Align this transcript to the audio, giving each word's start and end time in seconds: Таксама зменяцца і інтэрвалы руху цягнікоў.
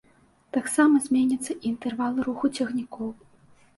Таксама 0.55 1.01
зменяцца 1.07 1.51
і 1.57 1.59
інтэрвалы 1.73 2.19
руху 2.29 2.45
цягнікоў. 2.59 3.07